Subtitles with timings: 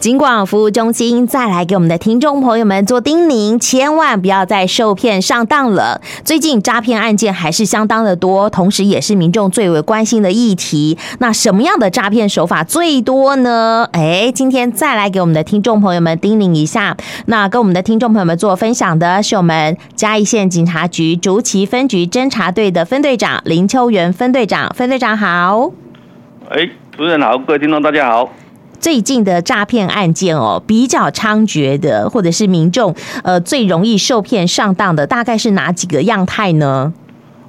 [0.00, 6.00] 尽管服务中心再来给我们的听众朋友们做叮咛，千万不要再受骗上当了。
[6.24, 10.96] 最近诈骗案件还是相当的多，同时也是民众最为关心的议题。
[11.18, 13.86] 那什么样的诈骗手法最多呢？
[13.92, 16.96] 哎，今天再来给我们的听众朋友们叮咛一下。
[17.26, 25.70] 那跟我们的听众朋友们做分享的是我们嘉义县警察局竹崎分局侦查队的分队长林秋元分队长，分队长好。
[26.48, 28.30] 哎，主持人好，各位听众大家好。
[28.80, 36.92] 最近的诈骗案件哦，比较猖獗的，或者是民众呃最容易受骗上当的，大概是哪几个样态呢？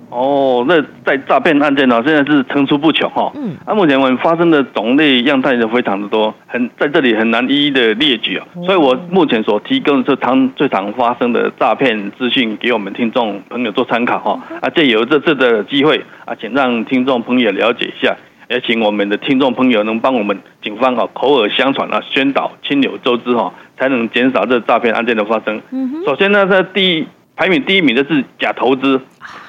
[0.10, 0.76] 哦，那
[1.06, 3.32] 在诈骗案件呢，现在是层出不穷哈。
[3.34, 8.46] 嗯，那、啊、目前我们发生的种类样态就非常的多，很在这里很难一一的列举啊。
[8.66, 14.38] 所以我目前所提供的是常最常发生的诈骗资讯，给我们听众朋友做参考哈。
[14.60, 18.14] 啊，借由这次的机会啊，请让听众朋友了解一下。
[18.52, 25.62] 也请我们的听众朋友能帮我们警方哈口耳相传啊，宣导亲友周知哈，才能减少这诈骗案件的发生。
[26.06, 29.00] 首先呢，在第一排名第一名的是假投资，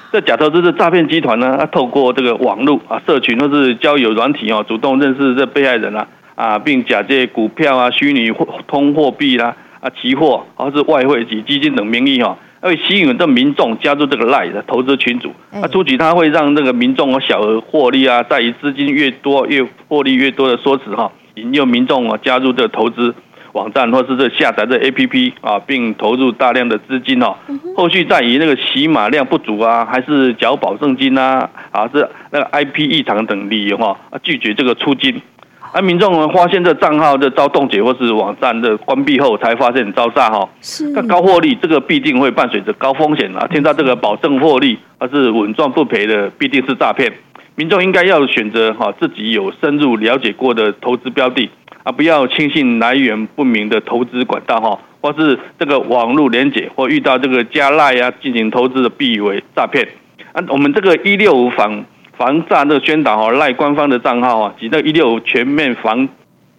[0.09, 8.31] 这假投资的诈骗集团呢，它透过这个网络啊、社群或是交友软体哦，主动认识这被害人啊啊，并假借股票啊、虚拟
[8.67, 12.37] 通货币啦、啊、期货或是外汇及基金等名义哈。
[12.69, 23.13] 会吸引这民众加入这个 LINE 的投资群组，啊，初期他会让那个民众有小额获利啊，在于资金越多越获利越多的说辞哈，引诱民众啊加入这个投资
[23.51, 27.35] 网站或是这下载这 APP 啊，并投入大量的资金哦，
[27.75, 35.21] 后续在于那个洗码量不足啊，还是缴保证金啊，啊是那个 IP 异常等理由哈，啊拒绝这个出金。
[35.75, 40.47] 而、啊、民众呢，发现这账号的遭冻结或是网站的关闭后，才发现遭诈哈。
[40.61, 40.87] 是。
[40.91, 43.47] 那高获利，这个必定会伴随着高风险啊。
[43.47, 47.11] 听到这个保证获利，而是稳赚不赔的，必定是诈骗。
[47.55, 51.49] 民众应该要选择哈自己有深入了解过的投资标的，
[51.81, 59.87] 啊，不要轻信来源不明的投资管道哈，或是这个网络连结或遇到这个加赖啊进行投资的，必以为诈骗。
[60.33, 61.83] 啊，我们这个一六五防。
[62.17, 66.07] 防诈的宣导哦，赖官方的账号啊，及那一六五全面防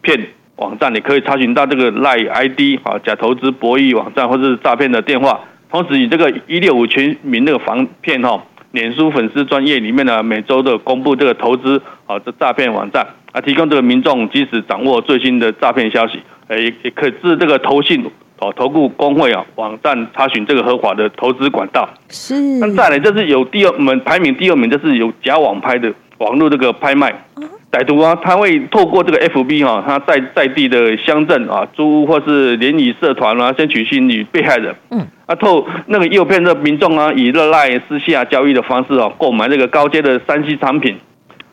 [0.02, 0.20] 骗
[0.56, 5.40] 网站，你可以查询到这个赖 ID 啊，假投资博弈网站或者是诈骗的电话。
[5.70, 18.04] 同时以这个一六五全民那个防骗哈，脸书粉丝专业里面呢，每周都公布这个投资啊的诈骗网站啊，提供这个民众即时掌握最新的诈骗消息，也也可以至这个投信。
[18.40, 21.88] 哦，投顾工会啊，网站查询这个合法的投资管道。
[22.08, 22.34] 是。
[22.58, 27.14] 那再来就是有第二，我们排名第二名就是有假网拍的网络这个拍卖。
[27.70, 34.74] 歹徒啊，他会透过这个 FB 哈，他在在地的乡镇啊，租屋或是联谊社团啊，先取信于被害人。
[34.90, 35.06] 嗯。
[35.26, 40.96] 啊，透那个诱骗的民众啊，以热赖私下交易的方式啊，购买这个高阶的三 C 产品。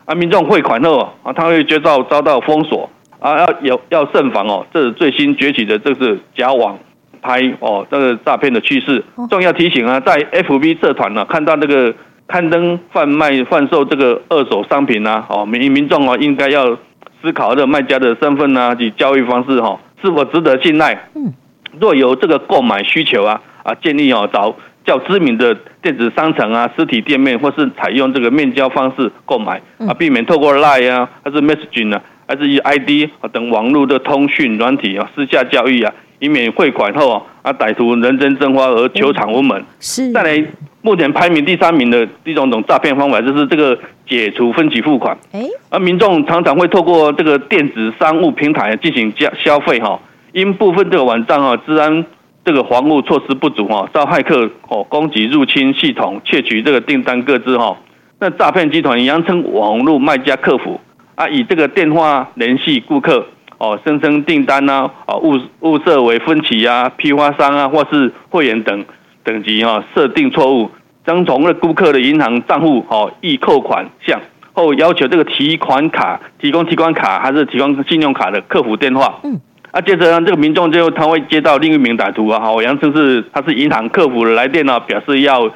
[0.04, 2.88] 啊，民众汇款后啊，他会接到遭到封锁。
[3.22, 6.76] 啊，要有要慎防哦，这是最新崛起的，这是假网
[7.22, 9.02] 拍哦，这个诈骗的趋势。
[9.30, 11.94] 重要提醒啊，在 FB 社团呢，看到那个
[12.26, 16.76] 刊登贩卖贩售这个二手商品啊，哦，民民众哦，应该要
[17.22, 21.08] 思考这卖家的身份啊及交易方式哈，是否值得信赖。
[21.14, 21.32] 嗯，
[21.80, 24.52] 若有这个购买需求啊，啊，建议哦找
[24.84, 32.02] 较知名的电子商城啊、实体店面，或是采用这个面交方式购买啊，避免透过 Line 啊，还是 Messaging 啊。
[32.32, 39.62] 还是以 ID 等网络的通讯软体啊，私下交易啊，以免汇款后啊，啊歹徒人间蒸发而求偿无门。
[39.80, 40.10] 是。
[40.12, 40.42] 再来，
[40.80, 43.78] 目前排名第三名的一种种诈骗方法，就是这个
[44.08, 45.14] 解除分期付款。
[45.32, 45.42] 哎。
[45.68, 50.00] 而民众常常会透过这个电子商务平台进行消消费哈，
[50.32, 52.02] 因部分这个网站哈，治安
[52.46, 57.76] 这个防护措施不足哈，遭骇客哦攻击入侵系统，窃取这个订单个资哈。
[58.18, 60.80] 那诈骗集团佯称网络卖家客服。
[61.22, 63.24] 啊，以这个电话联系顾客
[63.58, 68.84] 哦，声称订单呐，哦，物物色为分歧啊，批发商啊，或是会员等
[69.22, 70.68] 等级哈，设定错误，
[71.06, 74.20] 将从了顾客的银行账户哦，预扣款项
[74.52, 79.20] 后要求这个提款卡提供提款卡还是提供信用卡的客服电话。
[79.22, 79.40] 嗯。
[79.70, 85.48] 啊，接着呢，这个民众就他会接到另一名歹徒啊，好，杨称是他是银行客服的来电呢，表示要。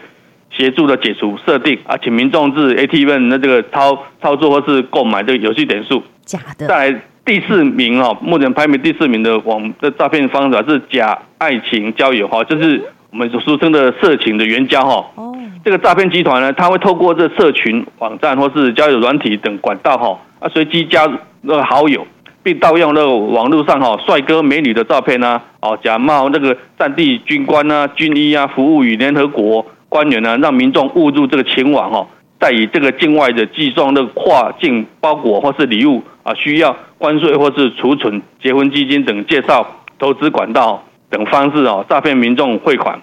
[0.50, 6.02] 协助的解除设定啊，请民众至 ATM 的这个操操作或是购买这个游戏点数。
[6.25, 6.66] 假的。
[6.66, 15.04] 再来第四名哦，目前排名第四名的网的诈骗方法是假爱情交友哈，就是我们所俗称的色情的援交哈。
[15.16, 15.37] 哦。
[15.64, 21.04] 这个诈骗集团呢，他会透过这社群网站或是交友软体等管道哈，啊随机加
[21.42, 22.06] 那个好友，
[22.44, 29.66] 并盗用那个网络上哈帅哥美女的照片啊，哦假冒那个战地军官啊、军医啊，服务于联合国。
[29.96, 32.06] 官员呢，让民众误入这个情网哈，
[32.38, 39.66] 再以这个境外的寄送的跨境包裹或是礼物啊，需要关税或是储存、结婚基金等介绍
[39.98, 43.00] 投资管道等方式哦，诈骗民众汇款，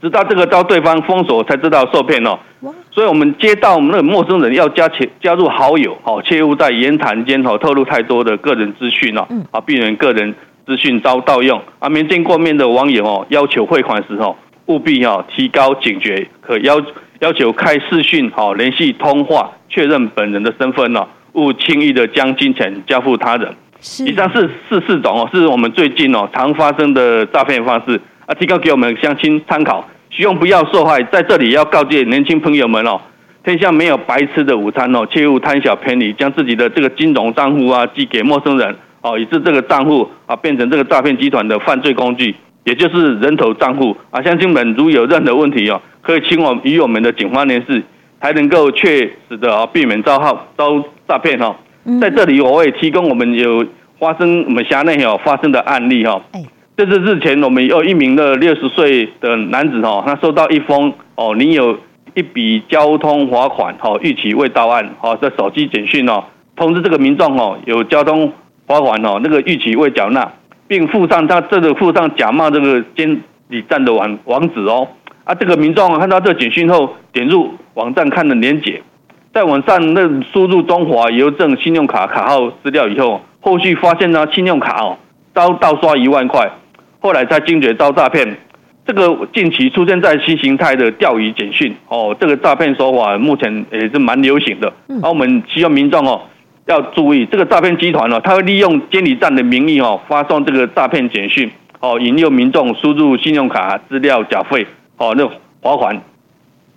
[0.00, 2.38] 直到这个遭对方封锁才知道受骗哦。
[2.90, 10.34] 所以我们接到那个陌生人要加钱加入好友哦，切勿在言谈间哦透露太多的个人资讯哦，啊避免个人
[10.66, 11.88] 资讯遭盗用啊。
[11.90, 14.34] 没见过面的网友哦，要求汇款时候
[14.68, 16.80] 务必要提高警觉，可要
[17.20, 23.54] 要求开视讯哦联系通话确认本人的身份哦，勿轻易的将金钱交付他人。
[24.06, 29.88] 以上是四四种哦，是我们最近哦常发生的诈骗方式啊，提供给我们乡亲参考。
[30.10, 33.00] 希望不要受害，在这里要告诫年轻朋友们哦，
[33.44, 42.34] 天下没有白吃的午餐哦，切勿贪小便宜，将自己的这个金融账户啊寄给陌生人哦，以致这个账户啊变成这个诈骗集团的犯罪工具，
[42.68, 44.20] 也就是人头账户啊。
[44.22, 47.82] 乡亲们如有任何问题哦，可以请我与我们的警方联系，
[48.20, 51.56] 才能够确实的啊避免遭号遭诈骗哦。
[52.00, 53.64] 在这里我会提供我们有
[53.98, 56.20] 发生我们辖内有发生的案例哈。
[56.76, 61.76] 这是日前我们有一名的六十岁的男子哦，他收到一封哦，你有
[62.14, 66.22] 一笔交通罚款哦，逾期未到案哦的手机简讯哦，
[66.54, 68.32] 通知这个民众哦，有交通
[68.66, 70.30] 罚款哦，那个逾期未缴纳，
[70.68, 74.86] 并附上他这个附上假冒这个监理站的网网址哦，
[75.24, 78.82] 啊，这个民众看到这个简讯后，点入网站看了连结，
[79.32, 84.98] 在网上那输入中华邮政信用卡卡号资料以后，后续发现呢，信用卡哦
[85.34, 86.48] 遭盗刷一万块。
[87.00, 88.36] 后来才惊觉遭诈骗，
[88.84, 94.68] 这个近期出现在新形态的钓鱼简讯哦，这个诈骗手法目前也是蛮流行的。
[95.00, 96.20] 啊我们希望民众哦
[96.68, 101.50] 要注意，这个诈骗集团哦，他会利用监理站的名义哦，发送这个诈骗简讯
[101.80, 104.66] 哦，引诱民众输入信用卡资料缴费
[104.98, 105.26] 哦，那
[105.62, 106.00] 罚款。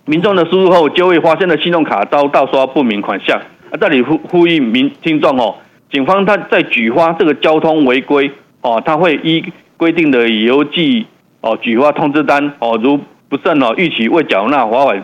[0.06, 3.38] 民众的输入后就会发现了信用卡遭盗刷不明款项。
[3.70, 5.56] 啊，这里呼呼吁民听众哦，
[5.92, 8.30] 警方他在举发这个交通违规
[8.62, 9.44] 哦，他会依。
[9.78, 11.04] 规定的邮寄
[11.40, 15.02] 哦，举发通知单哦，如不慎哦逾期未缴纳罚款，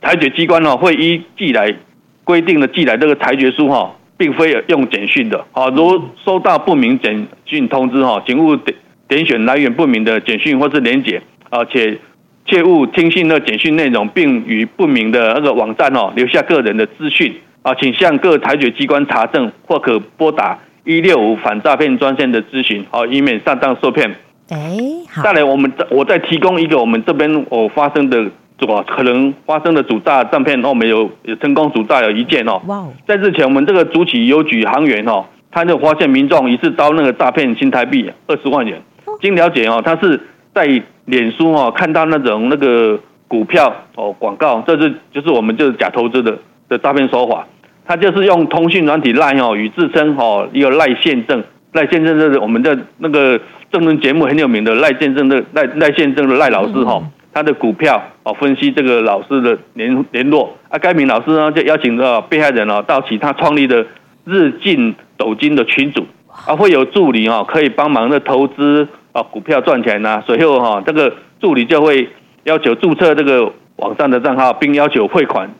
[0.00, 1.74] 裁决机关哦会依寄来
[2.22, 5.70] 规定的寄来这个裁决书哈，并非用简讯的好。
[5.70, 8.76] 如收到不明简讯通知哈，请勿点
[9.08, 11.20] 点选来源不明的简讯或是连结
[11.50, 11.98] 而，且
[12.46, 20.58] 切勿听信那简讯内容，并与不明的那个网站哦留下个人的资讯啊，请向各裁决机关查证或可拨打。
[20.86, 24.14] 一六五反诈骗专线的咨询，好，以免上当受骗。
[24.50, 24.76] 哎，
[25.10, 25.22] 好。
[25.22, 32.60] 再来，我们再我再提供一个我们这边我发生的主可能发生的主诈诈骗，我们有有成功主诈有一件哦。
[32.66, 32.84] 哇。
[33.06, 38.80] 在之前，我们这个主起邮局行员哦，他就发现民众疑似遭那个诈骗新台币二十万元。
[39.20, 40.20] 经了解哦，他是
[40.54, 40.64] 在
[41.06, 42.98] 脸书哦看到那种那个
[43.28, 47.46] 股票哦广告，这是就是我们就是假投资的的诈骗手法。
[47.86, 53.38] 他就是用通讯软体赖哦，与自称哦一个赖宪政，赖宪政就是我们的那个
[53.70, 57.02] 政论节目很有名的赖宪政的赖赖宪政的赖老师哈，
[57.34, 63.84] 他的股票哦分析这个老师的联联络啊，该名老师呢就邀请到被害人哦到其他创立的
[64.24, 72.08] 日进斗金的群组啊，会有助理哦可以帮忙的投资啊股票赚钱呐，随后哈这个助理就会
[72.44, 75.50] 要求注册这个网上的账号，并要求汇款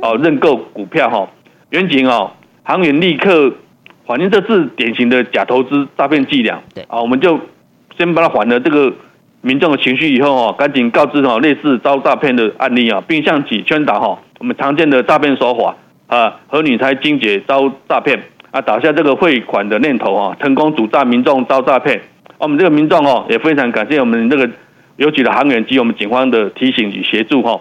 [0.00, 1.28] 哦认购股票哈。
[1.70, 2.30] 远景哦，
[2.62, 3.52] 行员立刻
[4.06, 6.62] 反映这是典型的假投资诈骗伎俩。
[6.72, 7.40] 对啊，我们就
[7.98, 8.92] 先把它还了这个
[9.46, 18.18] 民众的情绪，以后哦，赶紧告知哦类似遭诈骗的案例啊，并向其宣导哈我们常见的诈骗手法啊，和女才惊觉遭诈骗
[18.52, 22.00] 啊，打下这个汇款的念头啊，成功阻诈民众遭诈骗。
[22.38, 24.48] 我们这个民众哦，也非常感谢我们这个
[24.96, 27.60] 邮局的行员及我们警方的提醒与协助哈。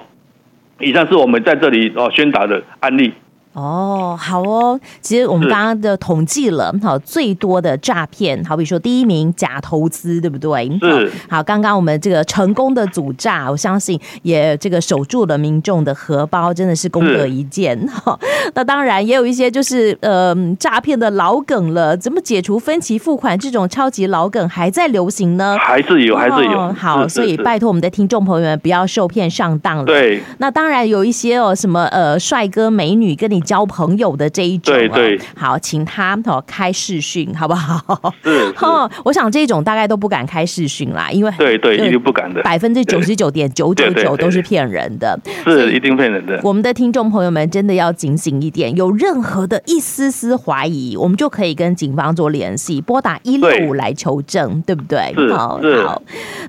[0.80, 3.12] 以上是我们在这里哦宣导的案例。
[3.54, 4.80] 哦，好哦。
[5.02, 10.70] 其实我们刚刚的统计了，好最多的诈骗，好比说第一名假投资，对不对？
[10.80, 11.12] 是。
[11.30, 17.80] 好，刚刚我们这个成功的阻诈，我相信也这个守住了民众的荷包，真的是功德一件。
[17.88, 18.20] 哈，
[18.56, 25.56] 那当然也有一些就是呃诈骗的老梗了，怎么解除分期付款这种超级老梗还在流行呢？
[25.60, 26.58] 还是有，还是有。
[26.58, 29.86] 哦、好，所以拜托我们的听众朋友们不要受骗上当了。
[29.86, 30.22] 对。
[30.40, 33.44] 那当然有一些哦，什么呃帅哥美女跟你。
[33.44, 38.14] 交朋友的这一种，对对，好，请他哦开视讯，好不好？
[38.24, 46.40] 是， 哦，我想这种大概都不敢开视讯啦，因为对对，一定不敢的，百分之九十九点九九九都是骗人的，是一定骗人的。
[46.42, 55.14] 我们的听众朋友们真的要警醒一点，有任何的一丝丝怀疑，我们就可以跟警方做联系，拨打一六五来求证，对不对？
[55.32, 56.02] 好，好，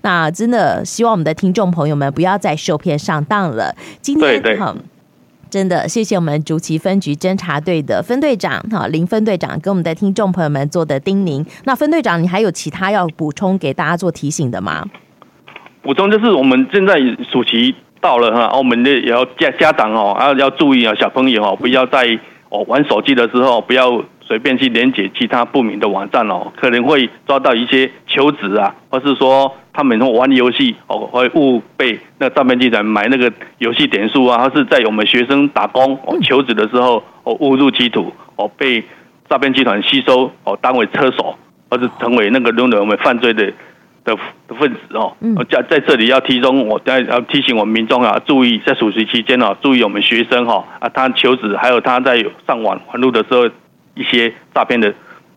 [0.03, 3.75] 那真的希望我们的听众朋友们不要再受骗上当了。
[4.01, 4.77] 今天好。
[5.51, 11.47] 真的谢谢我们竹崎分局侦查队的分队长哈林分队长跟我们的听众朋友们做的叮咛。
[11.63, 14.85] 那分队长，你还有其他要补充给大家做提醒的吗？
[15.81, 16.99] 补充就是我们现在
[17.31, 17.73] 暑期
[18.05, 22.19] 到了哈，我们的也要家家长哦，要要注意啊，小朋友哦，不要在
[22.51, 38.85] 哦玩手机的时候不要随便去连接其他不明的网站哦，可能会抓到一些求职啊，或是说他们玩游戏哦，会误被那诈骗集团买那个游戏点数啊，或是在我们学生打工哦求职的时候哦误入歧途哦被
[39.31, 41.35] 诈骗集团吸收哦当为车手，
[41.71, 43.51] 或是成为那个容忍我们犯罪的。
[44.05, 44.15] 的
[44.47, 45.17] 的分子哦，
[45.51, 53.47] 在在这里要提中，我在要提醒我们民众啊，注意在暑期期间哦，注意我们学生哈啊，他求职还有他在上网环路的时候
[53.95, 54.93] 一些诈骗的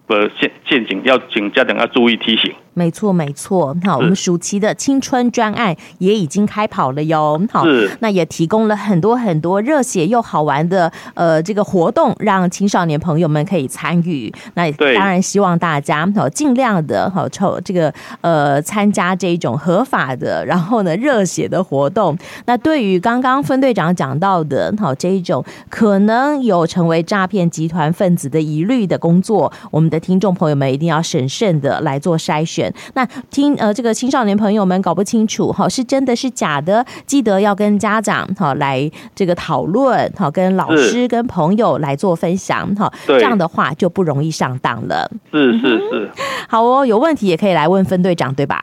[0.08, 2.54] 呃陷陷阱，要请家长要注意提醒。
[2.78, 3.76] 没错，没错。
[3.84, 7.42] 好，我们暑期的青春专案也已经开跑了哟。
[7.52, 7.66] 好，
[8.02, 14.32] 那也提供了很多很多热血又好玩的呃这个活动，让青少年朋友们可以参与。
[14.54, 17.92] 那当然希望大家好尽量的好抽这个
[18.22, 22.16] 呃参加这种合法的，然后呢热血的活动。
[22.46, 32.67] 那对于刚刚分队长讲到的好这一种可能有成为诈骗集团分子的疑虑的工作，我们的听众朋友们一定要审慎的来做筛选。
[32.94, 45.10] 那听呃，这个青少年朋友们搞不清楚哈，是真的是假的，记得要跟家长哈来这个讨论哈，跟老师跟朋友来做分享哈，这样的话就不容易上当了。
[45.32, 46.10] 是是是，
[46.48, 48.62] 好哦，有问题也可以来问分队长，对吧？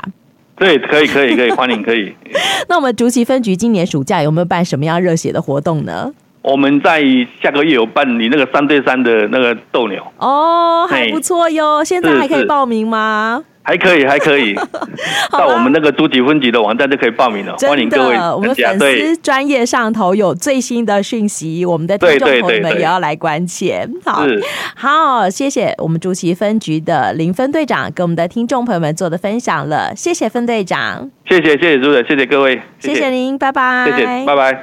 [0.56, 2.14] 对，可以可以可以，欢迎可以。
[2.68, 6.12] 那我们竹崎分局今年暑假有没有办什么样热血的活动呢？
[6.42, 7.02] 我们在
[7.42, 11.82] 下个月有办你那个三对三的那个斗牛哦，还不错哟。
[11.82, 13.42] 现在还可以报名吗？
[13.64, 14.54] 还可以， 还可以，
[15.30, 17.56] 到我们那个竹崎分局的网站就可以报名了。
[17.56, 23.88] 欢迎各位，我们粉丝专业上头有最新的讯息，我们的听众朋友们也要来关切。
[24.04, 24.24] 好，
[24.76, 34.62] 好，谢谢我们竹崎分局的林分队长跟我们的听众朋友们做的分享了，谢谢分队长，谢谢谢谢主任，谢谢各位，谢谢您，拜拜，谢谢，拜拜。